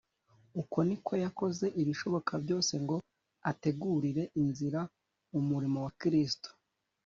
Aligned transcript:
”Uko 0.61 0.77
niko 0.87 1.13
yakoze 1.23 1.65
ibishoboka 1.81 2.33
byose 2.43 2.73
ngo 2.83 2.95
ategurire 3.51 4.23
inzira 4.41 4.79
umurimo 5.39 5.77
wa 5.85 5.91
Kristo. 6.01 6.49